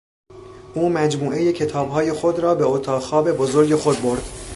او 0.73 0.89
مجموعهی 0.89 1.53
کتابهای 1.53 2.13
خود 2.13 2.39
را 2.39 2.55
به 2.55 2.65
اتاق 2.65 3.01
خواب 3.01 3.31
بزرگ 3.31 3.75
خود 3.75 4.01
برد. 4.01 4.29